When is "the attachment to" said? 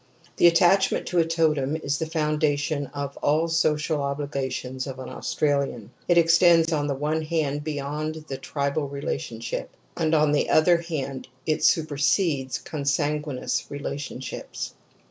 0.37-1.19